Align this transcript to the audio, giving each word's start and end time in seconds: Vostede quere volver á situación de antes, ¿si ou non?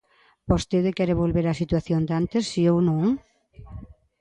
Vostede 0.51 0.95
quere 0.97 1.17
volver 1.21 1.45
á 1.51 1.53
situación 1.61 2.01
de 2.07 2.13
antes, 2.21 2.43
¿si 2.51 2.63
ou 2.71 2.77
non? 2.89 3.03